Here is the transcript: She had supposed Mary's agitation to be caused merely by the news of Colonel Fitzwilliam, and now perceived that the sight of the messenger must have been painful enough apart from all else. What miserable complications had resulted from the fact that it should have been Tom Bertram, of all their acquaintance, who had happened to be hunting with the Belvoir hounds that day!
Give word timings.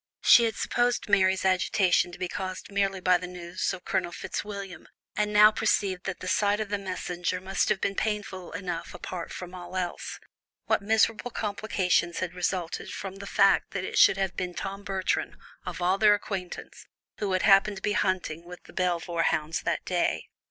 She 0.23 0.45
had 0.45 0.55
supposed 0.55 1.07
Mary's 1.09 1.45
agitation 1.45 2.11
to 2.11 2.17
be 2.17 2.27
caused 2.27 2.71
merely 2.71 2.99
by 3.01 3.19
the 3.19 3.27
news 3.27 3.71
of 3.71 3.85
Colonel 3.85 4.11
Fitzwilliam, 4.11 4.87
and 5.15 5.31
now 5.31 5.51
perceived 5.51 6.05
that 6.05 6.21
the 6.21 6.27
sight 6.27 6.59
of 6.59 6.69
the 6.69 6.79
messenger 6.79 7.39
must 7.39 7.69
have 7.69 7.79
been 7.79 7.93
painful 7.93 8.51
enough 8.53 8.95
apart 8.95 9.31
from 9.31 9.53
all 9.53 9.77
else. 9.77 10.19
What 10.65 10.81
miserable 10.81 11.29
complications 11.29 12.17
had 12.17 12.33
resulted 12.33 12.89
from 12.89 13.17
the 13.17 13.27
fact 13.27 13.73
that 13.73 13.83
it 13.83 13.99
should 13.99 14.17
have 14.17 14.35
been 14.35 14.55
Tom 14.55 14.83
Bertram, 14.83 15.35
of 15.67 15.83
all 15.83 15.99
their 15.99 16.15
acquaintance, 16.15 16.87
who 17.19 17.33
had 17.33 17.43
happened 17.43 17.75
to 17.75 17.83
be 17.83 17.91
hunting 17.93 18.43
with 18.43 18.63
the 18.63 18.73
Belvoir 18.73 19.21
hounds 19.21 19.61
that 19.61 19.85
day! 19.85 20.29